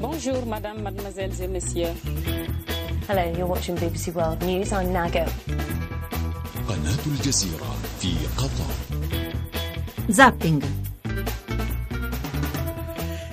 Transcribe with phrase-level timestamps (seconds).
[0.00, 1.94] Bonjour, madame, mademoiselles et messieurs.
[3.08, 4.72] Hello, you're watching BBC World News.
[4.72, 5.24] I'm Nago.
[6.68, 8.70] قناة الجزيرة في قطر
[10.08, 10.62] Zapping.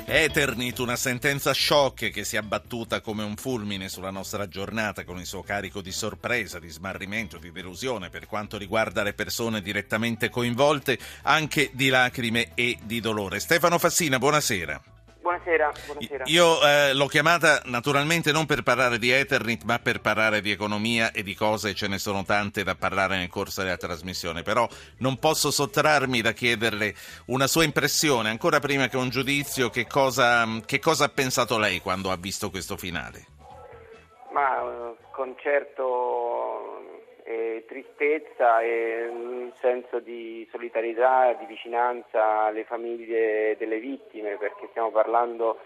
[0.06, 5.18] Eternit, una sentenza shock che si è abbattuta come un fulmine sulla nostra giornata con
[5.18, 10.30] il suo carico di sorpresa, di smarrimento, di delusione per quanto riguarda le persone direttamente
[10.30, 13.40] coinvolte, anche di lacrime e di dolore.
[13.40, 14.82] Stefano Fassina, buonasera.
[15.49, 16.25] Buonasera, buonasera.
[16.27, 21.11] Io eh, l'ho chiamata naturalmente non per parlare di Eternit, ma per parlare di economia
[21.11, 25.19] e di cose, ce ne sono tante da parlare nel corso della trasmissione, però non
[25.19, 26.95] posso sottrarmi da chiederle
[27.27, 31.81] una sua impressione, ancora prima che un giudizio, che cosa, che cosa ha pensato lei
[31.81, 33.25] quando ha visto questo finale?
[34.33, 36.28] Ma eh, concerto
[37.29, 44.91] e tristezza e un senso di solidarietà, di vicinanza alle famiglie delle vittime, perché stiamo
[44.91, 45.59] parlando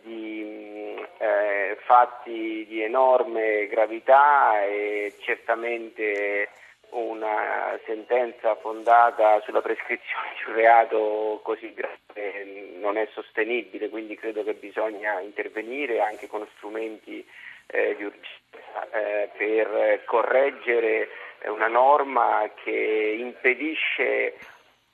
[0.00, 6.50] di eh, fatti di enorme gravità e certamente
[6.90, 14.44] una sentenza fondata sulla prescrizione di un reato così grave non è sostenibile, quindi credo
[14.44, 17.26] che bisogna intervenire anche con strumenti
[17.68, 21.08] eh, di urgenza eh, per correggere
[21.46, 24.34] una norma che impedisce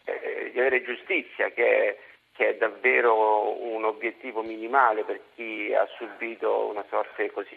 [0.05, 1.99] eh, di avere giustizia, che,
[2.33, 7.57] che è davvero un obiettivo minimale per chi ha subito una sorte così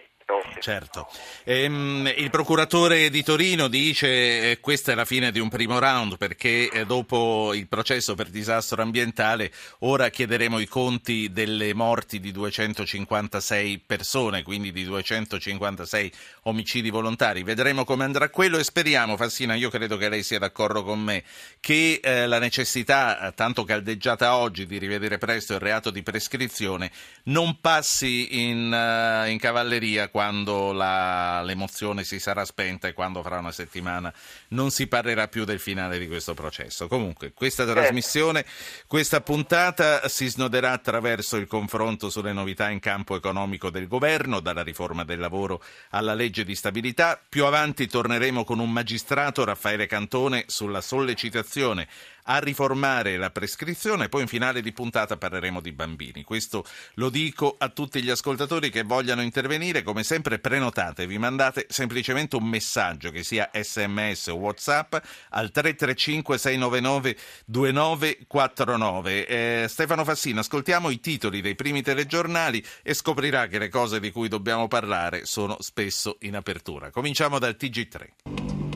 [0.60, 1.08] Certo.
[1.46, 6.18] Ehm, il procuratore di Torino dice eh, questa è la fine di un primo round
[6.18, 12.34] perché eh, dopo il processo per disastro ambientale ora chiederemo i conti delle morti di
[12.34, 16.12] 256 persone, quindi di 256
[16.44, 17.44] omicidi volontari.
[17.44, 21.24] Vedremo come andrà quello e speriamo, Fassina, io credo che lei sia d'accordo con me,
[21.62, 26.92] che eh, la necessità, tanto caldeggiata oggi, di rivedere presto il reato di prescrizione
[27.26, 33.38] non passi in, uh, in cavalleria quando la, l'emozione si sarà spenta e quando fra
[33.38, 34.12] una settimana
[34.48, 36.88] non si parlerà più del finale di questo processo.
[36.88, 37.80] Comunque, questa Certo.
[37.80, 38.44] trasmissione,
[38.88, 44.64] questa puntata si snoderà attraverso il confronto sulle novità in campo economico del governo, dalla
[44.64, 47.22] riforma del lavoro alla legge di stabilità.
[47.30, 51.88] Più avanti torneremo con un magistrato, Raffaele Cantone, sulla sollecitazione
[52.30, 56.24] a riformare la prescrizione, poi in finale di puntata parleremo di bambini.
[56.24, 56.66] Questo
[56.96, 62.36] lo dico a tutti gli ascoltatori che vogliano intervenire, come sempre prenotate, vi mandate semplicemente
[62.36, 64.96] un messaggio che sia sms o whatsapp
[65.30, 69.28] al 335 699 2949.
[69.28, 74.12] Eh, Stefano Fassino, ascoltiamo i titoli dei primi telegiornali e scoprirà che le cose di
[74.12, 76.92] cui dobbiamo parlare sono spesso in apertura.
[76.92, 78.67] Cominciamo dal TG3.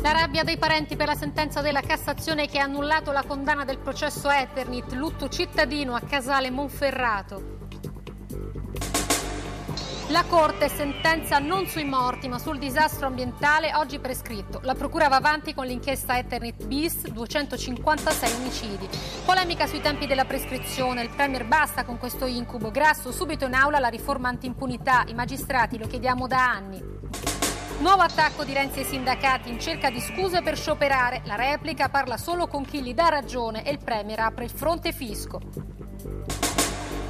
[0.00, 3.78] La rabbia dei parenti per la sentenza della Cassazione che ha annullato la condanna del
[3.78, 7.56] processo Eternit, lutto cittadino a Casale Monferrato.
[10.10, 14.60] La Corte sentenza non sui morti ma sul disastro ambientale oggi prescritto.
[14.62, 18.88] La Procura va avanti con l'inchiesta Eternit bis, 256 omicidi.
[19.26, 22.70] Polemica sui tempi della prescrizione, il Premier basta con questo incubo.
[22.70, 26.97] Grasso subito in aula la riforma anti-impunità, i magistrati lo chiediamo da anni.
[27.78, 31.22] Nuovo attacco di Renzi ai sindacati in cerca di scuse per scioperare.
[31.26, 34.90] La replica parla solo con chi gli dà ragione e il Premier apre il fronte
[34.90, 35.40] fisco.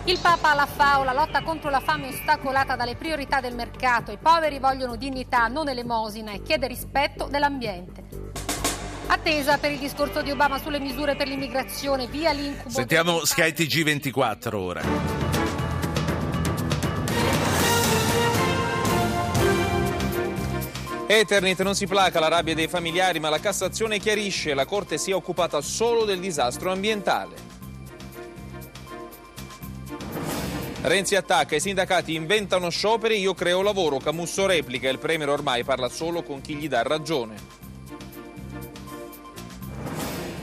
[0.05, 4.13] Il Papa alla FAO, la lotta contro la fame ostacolata dalle priorità del mercato.
[4.13, 8.05] I poveri vogliono dignità, non elemosina e chiede rispetto dell'ambiente.
[9.07, 12.69] Attesa per il discorso di Obama sulle misure per l'immigrazione, via l'incubo.
[12.69, 15.28] Sentiamo Sky TG24 ora.
[21.11, 25.11] Eternit non si placa la rabbia dei familiari, ma la Cassazione chiarisce la Corte si
[25.11, 27.35] è occupata solo del disastro ambientale.
[30.83, 35.89] Renzi attacca, i sindacati inventano scioperi, io creo lavoro, Camusso replica, il Premier ormai parla
[35.89, 37.37] solo con chi gli dà ragione.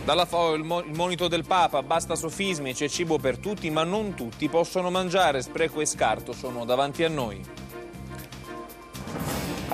[0.04, 4.16] Dalla FAO il, il monito del Papa, basta sofismi, c'è cibo per tutti, ma non
[4.16, 7.65] tutti possono mangiare, spreco e scarto sono davanti a noi.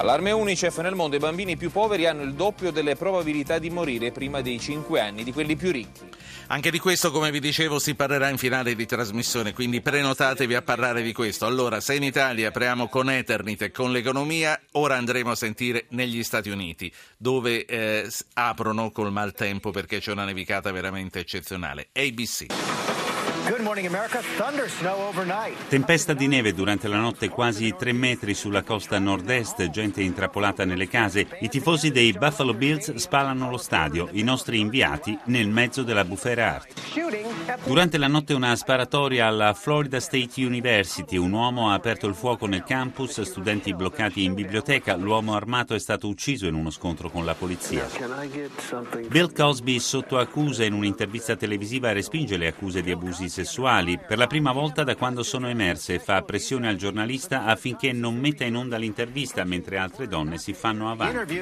[0.01, 4.11] Allarme Unicef, nel mondo i bambini più poveri hanno il doppio delle probabilità di morire
[4.11, 6.09] prima dei 5 anni di quelli più ricchi.
[6.47, 10.63] Anche di questo, come vi dicevo, si parlerà in finale di trasmissione, quindi prenotatevi a
[10.63, 11.45] parlare di questo.
[11.45, 16.23] Allora, se in Italia apriamo con Eternit e con l'economia, ora andremo a sentire negli
[16.23, 21.89] Stati Uniti, dove eh, aprono col maltempo perché c'è una nevicata veramente eccezionale.
[21.93, 22.90] ABC.
[25.67, 30.87] Tempesta di neve durante la notte quasi 3 metri sulla costa nord-est, gente intrappolata nelle
[30.87, 31.27] case.
[31.41, 36.55] I tifosi dei Buffalo Bills spalano lo stadio, i nostri inviati nel mezzo della bufera
[36.55, 36.71] art.
[37.65, 41.17] Durante la notte una sparatoria alla Florida State University.
[41.17, 44.95] Un uomo ha aperto il fuoco nel campus, studenti bloccati in biblioteca.
[44.95, 47.85] L'uomo armato è stato ucciso in uno scontro con la polizia.
[49.09, 53.39] Bill Cosby sotto accusa in un'intervista televisiva respinge le accuse di abusi sessuali
[54.05, 58.15] per la prima volta da quando sono emerse e fa pressione al giornalista affinché non
[58.15, 61.41] metta in onda l'intervista mentre altre donne si fanno avanti.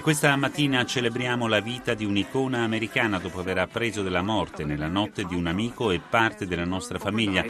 [0.00, 4.88] E questa mattina celebriamo la vita di un'icona americana dopo aver appreso della morte nella
[4.88, 7.44] notte di un amico e parte della nostra famiglia.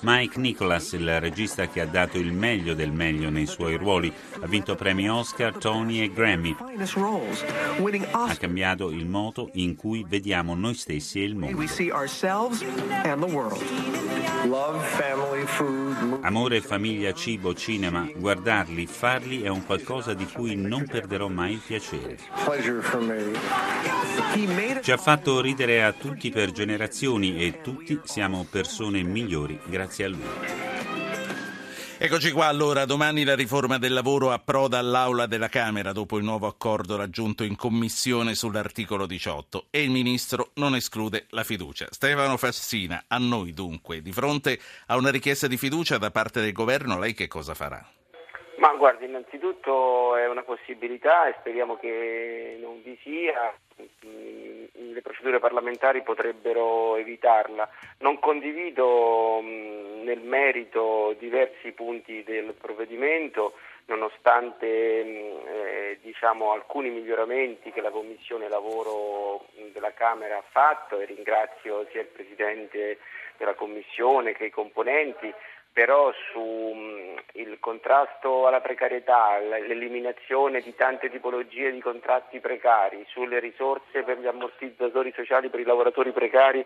[0.00, 4.10] Mike Nicholas, il regista che ha dato il meglio del meglio nei suoi ruoli,
[4.40, 6.56] ha vinto premi Oscar, Tony e Grammy.
[8.12, 11.60] Ha cambiato il modo in cui vediamo noi stessi e il mondo.
[16.20, 21.62] Amore, famiglia, cibo, cinema, guardarli, farli è un qualcosa di cui non perderò mai il
[21.64, 22.18] piacere.
[24.82, 30.08] Ci ha fatto ridere a tutti per generazioni e tutti siamo persone migliori grazie a
[30.08, 30.61] lui.
[32.04, 36.48] Eccoci qua allora, domani la riforma del lavoro approda all'Aula della Camera dopo il nuovo
[36.48, 41.86] accordo raggiunto in commissione sull'articolo 18 e il Ministro non esclude la fiducia.
[41.92, 46.50] Stefano Fassina, a noi dunque, di fronte a una richiesta di fiducia da parte del
[46.50, 47.88] Governo, lei che cosa farà?
[48.62, 56.02] Ma guardi, innanzitutto è una possibilità e speriamo che non vi sia, le procedure parlamentari
[56.02, 57.68] potrebbero evitarla.
[57.98, 63.54] Non condivido nel merito diversi punti del provvedimento,
[63.86, 71.00] nonostante eh, diciamo, alcuni miglioramenti che la Commissione Lavoro della Camera ha fatto.
[71.00, 72.98] E ringrazio sia il Presidente
[73.38, 75.34] della Commissione che i componenti
[75.72, 84.18] però sul contrasto alla precarietà, l'eliminazione di tante tipologie di contratti precari, sulle risorse per
[84.18, 86.64] gli ammortizzatori sociali per i lavoratori precari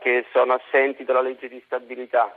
[0.00, 2.36] che sono assenti dalla legge di stabilità,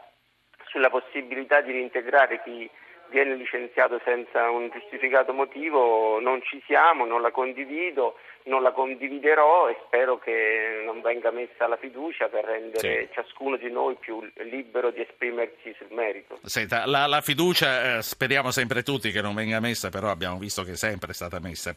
[0.67, 2.69] sulla possibilità di reintegrare chi
[3.09, 8.15] viene licenziato senza un giustificato motivo, non ci siamo, non la condivido,
[8.47, 13.13] non la condividerò e spero che non venga messa la fiducia per rendere sì.
[13.13, 16.39] ciascuno di noi più libero di esprimersi sul merito.
[16.43, 20.63] Senta, la, la fiducia eh, speriamo sempre tutti che non venga messa, però abbiamo visto
[20.63, 21.75] che è sempre stata messa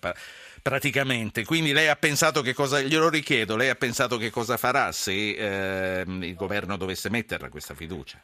[0.63, 1.45] praticamente.
[1.45, 5.13] Quindi lei ha pensato che cosa, glielo richiedo, lei ha pensato che cosa farà se
[5.13, 8.21] eh, il governo dovesse metterla questa fiducia?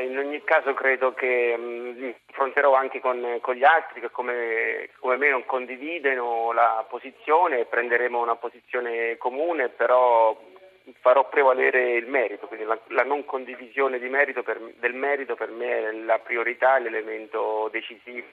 [0.00, 5.16] In ogni caso credo che mi affronterò anche con, con, gli altri che come, come,
[5.16, 10.36] me non condividono la posizione prenderemo una posizione comune, però
[11.00, 15.50] farò prevalere il merito, quindi la, la non condivisione di merito per, del merito per
[15.50, 18.26] me è la priorità, l'elemento decisivo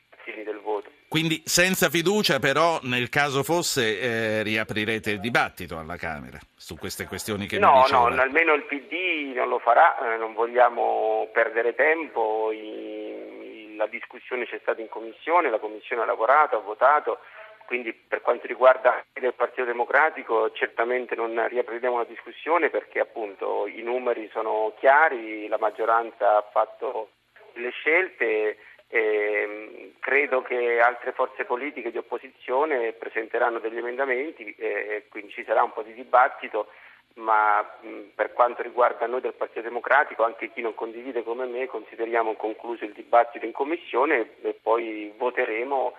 [0.44, 0.90] del voto.
[1.08, 7.06] Quindi senza fiducia però nel caso fosse eh, riaprirete il dibattito alla Camera su queste
[7.06, 11.76] questioni che no, No, no, almeno il PD non lo farà, eh, non vogliamo perdere
[11.76, 17.20] tempo, I, la discussione c'è stata in Commissione, la Commissione ha lavorato, ha votato,
[17.66, 23.82] quindi per quanto riguarda il Partito Democratico certamente non riapriremo la discussione perché appunto i
[23.82, 27.10] numeri sono chiari, la maggioranza ha fatto
[27.54, 28.58] le scelte
[28.88, 35.64] e credo che altre forze politiche di opposizione presenteranno degli emendamenti e quindi ci sarà
[35.64, 36.68] un po' di dibattito
[37.16, 37.66] ma
[38.14, 42.84] per quanto riguarda noi del Partito Democratico, anche chi non condivide come me, consideriamo concluso
[42.84, 45.96] il dibattito in Commissione e poi voteremo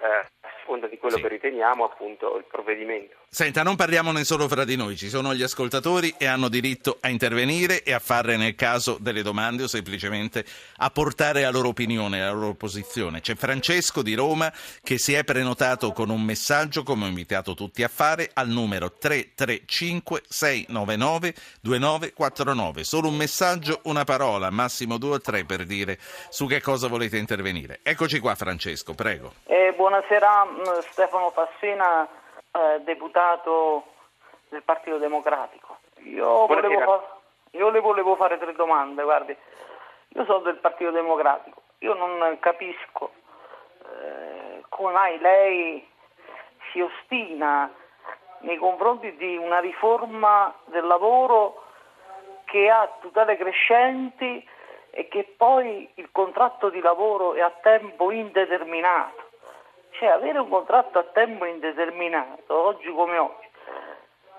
[0.00, 1.22] eh, a seconda di quello sì.
[1.22, 3.16] che riteniamo appunto il provvedimento.
[3.28, 7.08] Senta, non parliamone solo fra di noi, ci sono gli ascoltatori e hanno diritto a
[7.08, 10.44] intervenire e a fare nel caso delle domande o semplicemente
[10.78, 13.20] a portare la loro opinione, la loro posizione.
[13.20, 14.52] C'è Francesco di Roma
[14.82, 18.90] che si è prenotato con un messaggio, come ho invitato tutti a fare, al numero
[18.90, 22.84] 335 699 2949.
[22.84, 25.98] Solo un messaggio, una parola, massimo due o tre per dire
[26.30, 27.78] su che cosa volete intervenire.
[27.82, 29.34] Eccoci qua Francesco, prego.
[29.46, 32.06] Eh, buonasera mm, Stefano Fassina
[32.52, 33.82] eh, deputato
[34.48, 35.78] del Partito Democratico.
[36.04, 37.20] Io, volevo,
[37.50, 39.36] io, le volevo fare tre domande, guardi.
[40.10, 43.10] Io sono del Partito Democratico, io non capisco
[43.82, 45.84] eh, come mai lei
[46.70, 47.68] si ostina
[48.42, 51.64] nei confronti di una riforma del lavoro
[52.44, 54.48] che ha tutele crescenti
[54.90, 59.29] e che poi il contratto di lavoro è a tempo indeterminato.
[60.00, 63.46] Cioè avere un contratto a tempo indeterminato, oggi come oggi,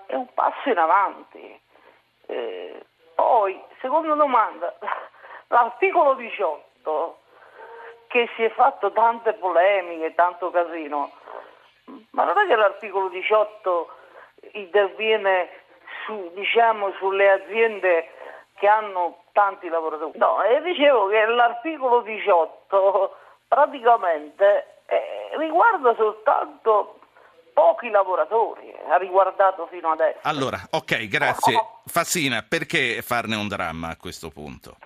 [0.06, 1.60] è un passo in avanti.
[2.26, 4.76] Eh, poi, seconda domanda,
[5.46, 7.18] l'articolo 18,
[8.08, 11.12] che si è fatto tante polemiche, tanto casino,
[12.10, 13.88] ma non è che l'articolo 18
[14.54, 15.48] interviene
[16.04, 18.10] su, diciamo, sulle aziende
[18.56, 20.18] che hanno tanti lavoratori.
[20.18, 23.16] No, e dicevo che l'articolo 18
[23.46, 26.98] praticamente eh, riguarda soltanto
[27.52, 30.20] pochi lavoratori, ha riguardato fino adesso.
[30.22, 31.54] Allora, ok, grazie.
[31.86, 34.76] Fassina, perché farne un dramma a questo punto?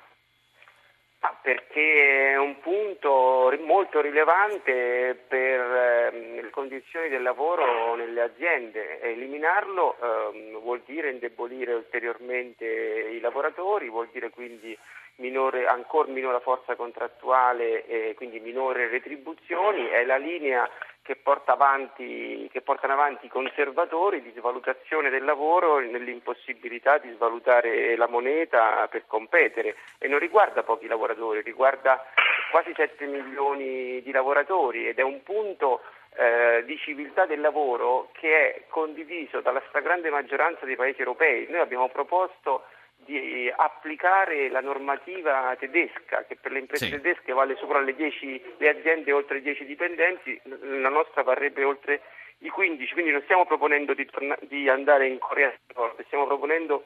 [1.42, 9.00] perché è un punto molto rilevante per eh, le condizioni del lavoro nelle aziende.
[9.00, 14.76] Eliminarlo eh, vuol dire indebolire ulteriormente i lavoratori, vuol dire quindi
[15.16, 19.86] minore, ancora minore forza contrattuale e quindi minore retribuzioni.
[19.86, 20.68] È la linea
[21.02, 27.96] che, porta avanti, che, portano avanti i conservatori di svalutazione del lavoro nell'impossibilità di svalutare
[27.96, 32.04] la moneta per competere e non riguarda pochi lavoratori, riguarda
[32.50, 35.82] quasi 7 milioni di lavoratori ed è un punto
[36.16, 41.46] eh, di civiltà del lavoro che è condiviso dalla stragrande maggioranza dei paesi europei.
[41.48, 42.64] Noi abbiamo proposto
[43.06, 46.90] di applicare la normativa tedesca che per le imprese sì.
[46.90, 52.02] tedesche vale sopra le, 10, le aziende oltre 10 dipendenti, la nostra varrebbe oltre
[52.38, 56.26] i 15, quindi non stiamo proponendo di, torna- di andare in Corea del Nord, stiamo
[56.26, 56.84] proponendo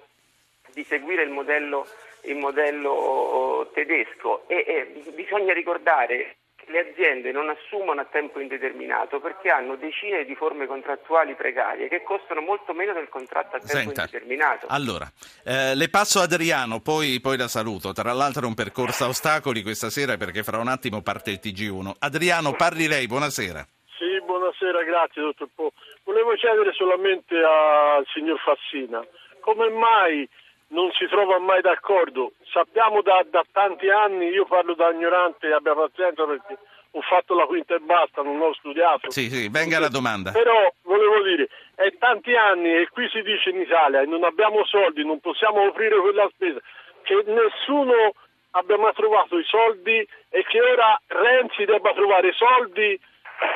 [0.72, 1.86] di seguire il modello,
[2.24, 6.36] il modello tedesco e, e bisogna ricordare
[6.66, 12.02] le aziende non assumono a tempo indeterminato perché hanno decine di forme contrattuali precarie che
[12.02, 14.66] costano molto meno del contratto a tempo Senta, indeterminato.
[14.68, 15.10] Allora,
[15.44, 17.92] eh, le passo Adriano, poi, poi, la saluto.
[17.92, 21.40] Tra l'altro è un percorso a ostacoli questa sera perché fra un attimo parte il
[21.42, 21.92] TG1.
[21.98, 23.66] Adriano, parli lei, buonasera.
[23.98, 25.72] Sì, buonasera, grazie dottor Po.
[26.04, 29.04] Volevo chiedere solamente al signor Fassina
[29.40, 30.28] come mai
[30.70, 32.32] non si trova mai d'accordo.
[32.52, 36.58] Sappiamo da, da, tanti anni, io parlo da ignorante, abbia pazienza perché
[36.92, 39.10] ho fatto la quinta e basta, non ho studiato.
[39.10, 40.32] Sì, sì, venga la domanda.
[40.32, 45.04] Però volevo dire, è tanti anni e qui si dice in Italia, non abbiamo soldi,
[45.04, 46.58] non possiamo offrire quella spesa,
[47.02, 48.14] che nessuno
[48.52, 52.98] abbia mai trovato i soldi e che ora Renzi debba trovare i soldi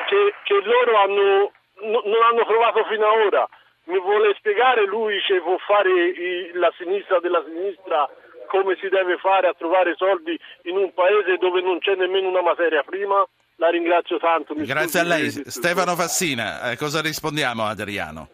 [0.07, 1.51] che, che loro hanno,
[1.83, 3.49] non hanno trovato fino ad ora
[3.85, 8.09] mi vuole spiegare lui che può fare i, la sinistra della sinistra
[8.47, 12.41] come si deve fare a trovare soldi in un paese dove non c'è nemmeno una
[12.41, 13.25] materia prima?
[13.57, 14.53] La ringrazio tanto.
[14.55, 15.29] Grazie a lei.
[15.29, 18.29] Stefano Fassina, eh, cosa rispondiamo a Adriano?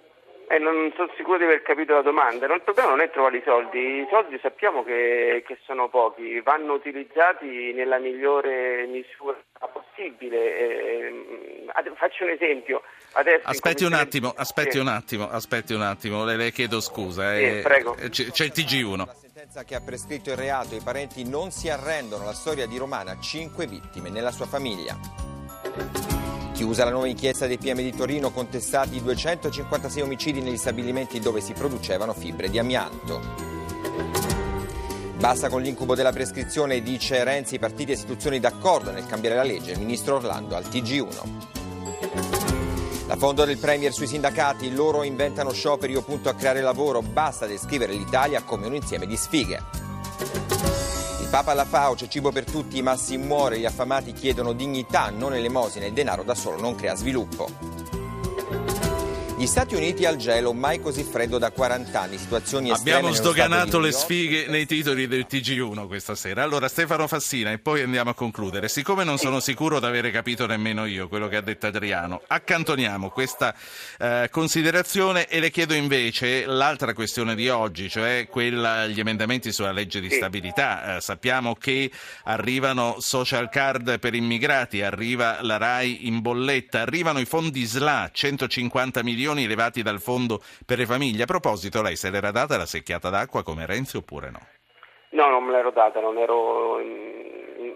[0.52, 2.46] Eh, non sono sicuro di aver capito la domanda.
[2.46, 6.74] il problema non è trovare i soldi, i soldi sappiamo che, che sono pochi, vanno
[6.74, 9.38] utilizzati nella migliore misura
[9.72, 10.58] possibile.
[10.58, 11.26] Eh,
[11.96, 12.82] faccio un esempio.
[13.14, 14.80] Adesso aspetti un attimo, aspetti sì.
[14.80, 17.34] un attimo, aspetti un attimo, le, le chiedo scusa.
[17.34, 17.96] Sì, eh, prego.
[17.96, 18.98] C'è, c'è il TG1.
[18.98, 22.26] La sentenza che ha prescritto il reato, i parenti non si arrendono.
[22.26, 26.20] La storia di Romana, cinque vittime nella sua famiglia.
[26.62, 31.54] Chiusa la nuova inchiesta dei PM di Torino, contestati 256 omicidi negli stabilimenti dove si
[31.54, 33.20] producevano fibre di amianto.
[35.18, 39.72] Basta con l'incubo della prescrizione, dice Renzi, partiti e istituzioni d'accordo nel cambiare la legge,
[39.72, 41.22] il ministro Orlando al TG1.
[43.08, 47.48] La fondo del Premier sui sindacati, loro inventano scioperi o punto a creare lavoro, basta
[47.48, 49.81] descrivere l'Italia come un insieme di sfighe.
[51.32, 55.34] Papa alla FAO, c'è cibo per tutti, i massi muore, gli affamati chiedono dignità, non
[55.34, 57.71] elemosina, il denaro da solo non crea sviluppo.
[59.42, 62.96] Gli Stati Uniti al gelo, mai così freddo da 40 anni, situazioni estreme.
[62.96, 66.44] Abbiamo sdoganato le sfighe nei titoli del TG1 questa sera.
[66.44, 68.68] Allora, Stefano Fassina, e poi andiamo a concludere.
[68.68, 73.10] Siccome non sono sicuro di avere capito nemmeno io quello che ha detto Adriano, accantoniamo
[73.10, 73.56] questa
[73.98, 79.72] eh, considerazione e le chiedo invece l'altra questione di oggi, cioè quella, gli emendamenti sulla
[79.72, 80.98] legge di stabilità.
[80.98, 81.90] Eh, sappiamo che
[82.26, 89.02] arrivano social card per immigrati, arriva la RAI in bolletta, arrivano i fondi SLA, 150
[89.02, 91.24] milioni milioni elevati dal fondo per le famiglie.
[91.24, 94.40] A proposito, lei se l'era data la secchiata d'acqua come Renzi oppure no?
[95.12, 96.80] No, non me l'ero data, non ero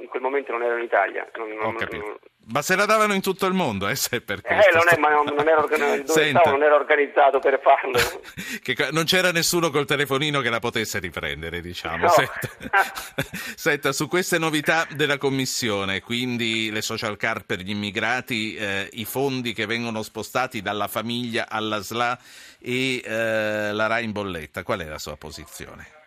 [0.05, 1.27] in, quel momento non ero in Italia.
[1.35, 2.19] Non, Ho capito.
[2.47, 4.69] Ma se la davano in tutto il mondo, eh, se per questo.
[4.69, 5.65] Eh, non, è, ma non, non, ero,
[6.05, 7.99] stavo, non, ero, organizzato per farlo.
[8.61, 12.03] che, non c'era nessuno col telefonino che la potesse riprendere, diciamo.
[12.03, 12.09] No.
[12.09, 12.49] Senta,
[13.55, 19.05] Senta, su queste novità della Commissione, quindi le social card per gli immigrati, eh, i
[19.05, 22.17] fondi che vengono spostati dalla famiglia alla SLA
[22.61, 26.04] e eh, la RAI in bolletta, qual è la sua posizione?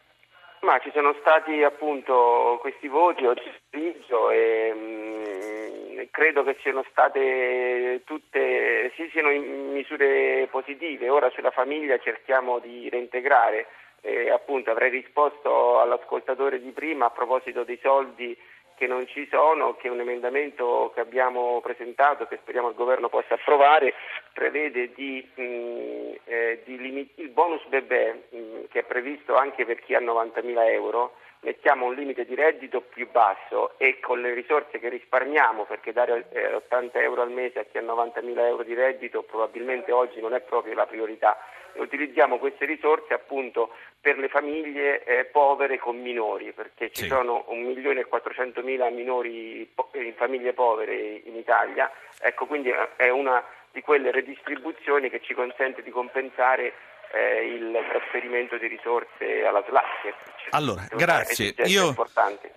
[0.60, 8.02] Ma ci sono stati appunto questi voti oggi pomeriggio e mh, credo che siano state
[8.04, 11.08] tutte, sì, siano misure positive.
[11.08, 13.66] Ora sulla famiglia cerchiamo di reintegrare.
[14.00, 18.36] Eh, appunto avrei risposto all'ascoltatore di prima a proposito dei soldi
[18.78, 23.34] che non ci sono, che un emendamento che abbiamo presentato, che speriamo il governo possa
[23.34, 23.92] approvare,
[24.32, 29.80] prevede di, mh, eh, di limit- il bonus bebè mh, che è previsto anche per
[29.80, 34.78] chi ha 90.000 euro, mettiamo un limite di reddito più basso e con le risorse
[34.78, 38.74] che risparmiamo, perché dare eh, 80 euro al mese a chi ha 90.000 euro di
[38.74, 41.38] reddito probabilmente oggi non è proprio la priorità,
[41.72, 47.08] e utilizziamo queste risorse appunto per le famiglie eh, povere con minori, perché ci sì.
[47.08, 51.90] sono 1.400.000 minori in famiglie povere in Italia,
[52.20, 56.72] ecco quindi è una di quelle redistribuzioni che ci consente di compensare
[57.12, 60.14] eh, il trasferimento di risorse alla SLAC.
[60.50, 61.54] Allora, grazie.
[61.64, 61.94] Io,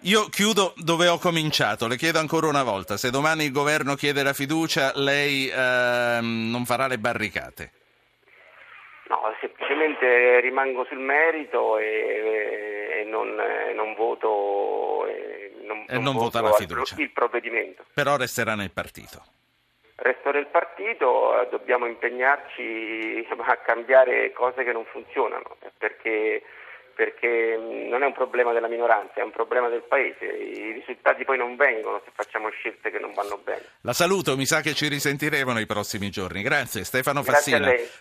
[0.02, 1.88] io, chiudo dove ho cominciato.
[1.88, 6.66] Le chiedo ancora una volta, se domani il governo chiede la fiducia, lei ehm, non
[6.66, 7.72] farà le barricate?
[9.08, 13.36] No, semplicemente rimango sul merito e, e non,
[13.76, 16.96] non, voto, e non, non vota la fiducia.
[16.98, 17.84] il provvedimento.
[17.94, 19.22] Però resterà nel partito.
[20.04, 26.42] Resto nel partito, dobbiamo impegnarci a cambiare cose che non funzionano, perché
[26.94, 30.26] perché non è un problema della minoranza, è un problema del Paese.
[30.26, 33.64] I risultati poi non vengono se facciamo scelte che non vanno bene.
[33.82, 36.42] La saluto, mi sa che ci risentiremo nei prossimi giorni.
[36.44, 37.72] Grazie Stefano Fassina,